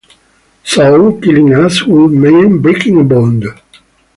So, 0.63 1.13
killing 1.21 1.53
us 1.53 1.83
would 1.83 2.09
mean 2.09 2.59
breaking 2.59 2.99
a 2.99 3.03
bond. 3.03 3.45